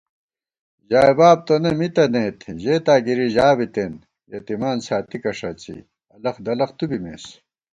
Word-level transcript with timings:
ژائےباب 0.89 1.37
تونہ 1.45 1.71
مِی 1.77 1.87
تَنَئیت، 1.95 2.39
ژېتا 2.61 2.95
گِرِی 3.05 3.27
ژا 3.35 3.47
بِتېن 3.57 3.93
* 4.13 4.29
یتِیمان 4.31 4.77
ساتِکہ 4.85 5.31
ݭڅی 5.39 5.77
الَخ 6.15 6.35
دلَخ 6.45 6.69
تُو 6.77 6.85
بِمېس 6.89 7.25